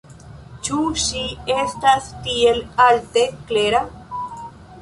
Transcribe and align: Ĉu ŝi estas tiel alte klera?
Ĉu 0.67 0.79
ŝi 1.07 1.21
estas 1.57 2.09
tiel 2.25 2.59
alte 2.89 3.29
klera? 3.53 3.87